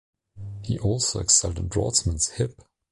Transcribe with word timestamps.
He 0.63 0.79
also 0.79 1.19
excelled 1.19 1.59
in 1.59 1.67
draughtsmanship. 1.69 2.55